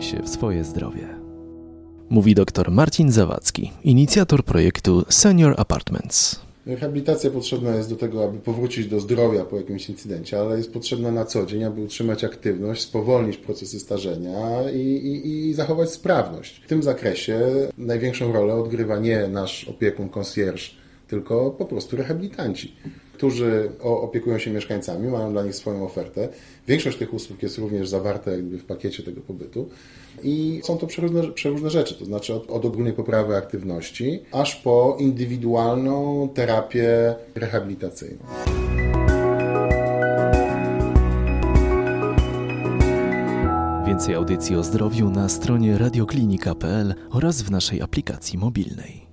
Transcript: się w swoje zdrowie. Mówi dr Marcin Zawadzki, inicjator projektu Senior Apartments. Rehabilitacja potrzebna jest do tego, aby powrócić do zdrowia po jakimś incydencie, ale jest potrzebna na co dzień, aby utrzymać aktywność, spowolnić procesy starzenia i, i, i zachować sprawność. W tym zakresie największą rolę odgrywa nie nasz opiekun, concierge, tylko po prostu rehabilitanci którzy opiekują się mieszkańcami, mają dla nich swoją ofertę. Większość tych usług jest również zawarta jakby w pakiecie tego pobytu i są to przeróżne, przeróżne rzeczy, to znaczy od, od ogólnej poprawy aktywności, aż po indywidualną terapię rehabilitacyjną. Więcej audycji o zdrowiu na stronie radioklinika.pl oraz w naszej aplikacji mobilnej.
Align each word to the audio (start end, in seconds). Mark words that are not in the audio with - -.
się 0.00 0.22
w 0.22 0.28
swoje 0.28 0.64
zdrowie. 0.64 1.08
Mówi 2.10 2.34
dr 2.34 2.70
Marcin 2.70 3.12
Zawadzki, 3.12 3.72
inicjator 3.84 4.44
projektu 4.44 5.04
Senior 5.08 5.54
Apartments. 5.56 6.40
Rehabilitacja 6.66 7.30
potrzebna 7.30 7.76
jest 7.76 7.90
do 7.90 7.96
tego, 7.96 8.24
aby 8.24 8.38
powrócić 8.38 8.86
do 8.86 9.00
zdrowia 9.00 9.44
po 9.44 9.56
jakimś 9.56 9.88
incydencie, 9.88 10.40
ale 10.40 10.56
jest 10.56 10.72
potrzebna 10.72 11.10
na 11.10 11.24
co 11.24 11.46
dzień, 11.46 11.64
aby 11.64 11.80
utrzymać 11.80 12.24
aktywność, 12.24 12.82
spowolnić 12.82 13.36
procesy 13.36 13.80
starzenia 13.80 14.70
i, 14.70 14.78
i, 14.78 15.48
i 15.48 15.54
zachować 15.54 15.90
sprawność. 15.90 16.62
W 16.64 16.68
tym 16.68 16.82
zakresie 16.82 17.40
największą 17.78 18.32
rolę 18.32 18.54
odgrywa 18.54 18.98
nie 18.98 19.28
nasz 19.28 19.68
opiekun, 19.68 20.08
concierge, 20.08 20.62
tylko 21.08 21.50
po 21.50 21.64
prostu 21.64 21.96
rehabilitanci 21.96 22.76
którzy 23.18 23.70
opiekują 23.82 24.38
się 24.38 24.50
mieszkańcami, 24.50 25.08
mają 25.08 25.32
dla 25.32 25.44
nich 25.44 25.54
swoją 25.54 25.84
ofertę. 25.84 26.28
Większość 26.68 26.98
tych 26.98 27.14
usług 27.14 27.42
jest 27.42 27.58
również 27.58 27.88
zawarta 27.88 28.30
jakby 28.30 28.58
w 28.58 28.64
pakiecie 28.64 29.02
tego 29.02 29.20
pobytu 29.20 29.68
i 30.22 30.60
są 30.64 30.78
to 30.78 30.86
przeróżne, 30.86 31.32
przeróżne 31.32 31.70
rzeczy, 31.70 31.94
to 31.94 32.04
znaczy 32.04 32.34
od, 32.34 32.50
od 32.50 32.64
ogólnej 32.64 32.92
poprawy 32.92 33.36
aktywności, 33.36 34.20
aż 34.32 34.56
po 34.56 34.96
indywidualną 35.00 36.28
terapię 36.34 37.14
rehabilitacyjną. 37.34 38.24
Więcej 43.86 44.14
audycji 44.14 44.56
o 44.56 44.62
zdrowiu 44.62 45.10
na 45.10 45.28
stronie 45.28 45.78
radioklinika.pl 45.78 46.94
oraz 47.10 47.42
w 47.42 47.50
naszej 47.50 47.82
aplikacji 47.82 48.38
mobilnej. 48.38 49.07